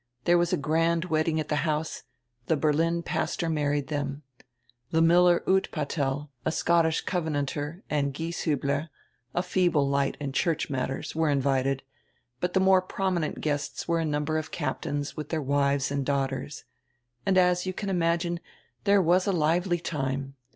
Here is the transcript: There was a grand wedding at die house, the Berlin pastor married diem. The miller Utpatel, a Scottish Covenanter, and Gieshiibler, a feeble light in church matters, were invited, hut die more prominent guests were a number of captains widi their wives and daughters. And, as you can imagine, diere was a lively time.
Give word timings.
There 0.23 0.39
was 0.39 0.51
a 0.51 0.57
grand 0.57 1.05
wedding 1.05 1.39
at 1.39 1.49
die 1.49 1.57
house, 1.57 2.01
the 2.47 2.57
Berlin 2.57 3.03
pastor 3.03 3.49
married 3.49 3.85
diem. 3.85 4.23
The 4.89 4.99
miller 4.99 5.43
Utpatel, 5.45 6.29
a 6.43 6.51
Scottish 6.51 7.01
Covenanter, 7.01 7.83
and 7.87 8.11
Gieshiibler, 8.11 8.89
a 9.35 9.43
feeble 9.43 9.87
light 9.87 10.17
in 10.19 10.31
church 10.33 10.71
matters, 10.71 11.15
were 11.15 11.29
invited, 11.29 11.83
hut 12.41 12.53
die 12.53 12.59
more 12.61 12.81
prominent 12.81 13.41
guests 13.41 13.87
were 13.87 13.99
a 13.99 14.03
number 14.05 14.39
of 14.39 14.49
captains 14.49 15.13
widi 15.13 15.29
their 15.29 15.41
wives 15.43 15.91
and 15.91 16.03
daughters. 16.03 16.63
And, 17.23 17.37
as 17.37 17.67
you 17.67 17.71
can 17.73 17.91
imagine, 17.91 18.39
diere 18.85 19.03
was 19.03 19.27
a 19.27 19.31
lively 19.31 19.77
time. 19.77 20.33